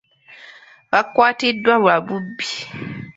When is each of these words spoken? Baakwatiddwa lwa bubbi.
Baakwatiddwa 0.91 1.73
lwa 1.81 1.95
bubbi. 2.05 2.49